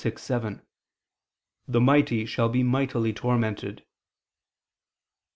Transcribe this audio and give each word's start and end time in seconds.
6:7: 0.03 0.61
"The 1.67 1.79
mighty 1.79 2.25
shall 2.25 2.49
be 2.49 2.63
mightily 2.63 3.13
tormented." 3.13 3.85